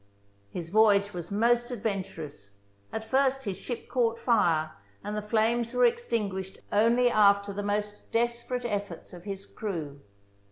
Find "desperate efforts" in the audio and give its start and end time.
8.11-9.13